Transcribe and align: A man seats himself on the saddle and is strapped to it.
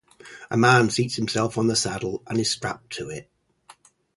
A 0.49 0.57
man 0.57 0.89
seats 0.89 1.15
himself 1.15 1.59
on 1.59 1.67
the 1.67 1.75
saddle 1.75 2.23
and 2.25 2.39
is 2.39 2.49
strapped 2.49 2.91
to 2.93 3.09
it. 3.11 3.29